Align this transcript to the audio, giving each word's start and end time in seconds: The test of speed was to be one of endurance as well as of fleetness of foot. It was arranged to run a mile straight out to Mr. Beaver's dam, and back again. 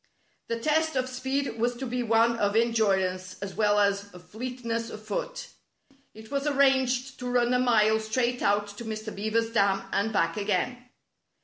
The 0.47 0.59
test 0.59 0.95
of 0.95 1.07
speed 1.07 1.59
was 1.59 1.75
to 1.75 1.85
be 1.85 2.01
one 2.01 2.35
of 2.37 2.55
endurance 2.55 3.35
as 3.39 3.53
well 3.53 3.77
as 3.79 4.11
of 4.15 4.27
fleetness 4.27 4.89
of 4.89 5.03
foot. 5.05 5.49
It 6.15 6.31
was 6.31 6.47
arranged 6.47 7.19
to 7.19 7.29
run 7.29 7.53
a 7.53 7.59
mile 7.59 7.99
straight 7.99 8.41
out 8.41 8.67
to 8.79 8.83
Mr. 8.85 9.13
Beaver's 9.15 9.51
dam, 9.51 9.83
and 9.91 10.11
back 10.11 10.37
again. 10.37 10.89